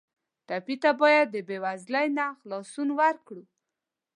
ټپي 0.47 0.75
ته 0.83 0.91
باید 1.01 1.27
د 1.31 1.37
بېوزلۍ 1.47 2.07
نه 2.17 2.25
خلاصون 2.39 2.89
ورکړو. 2.99 3.43